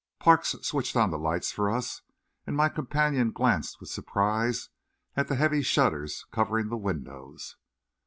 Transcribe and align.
Parks 0.19 0.55
switched 0.63 0.95
on 0.95 1.11
the 1.11 1.19
lights 1.19 1.51
for 1.51 1.69
us, 1.69 2.01
and 2.47 2.55
my 2.57 2.69
companion 2.69 3.29
glanced 3.31 3.79
with 3.79 3.89
surprise 3.89 4.69
at 5.15 5.27
the 5.27 5.35
heavy 5.35 5.61
shutters 5.61 6.25
covering 6.31 6.69
the 6.69 6.75
windows. 6.75 7.55